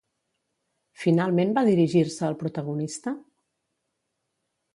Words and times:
Finalment 1.01 1.53
va 1.57 1.65
dirigir-se 1.67 2.25
al 2.29 2.39
protagonista? 2.41 3.15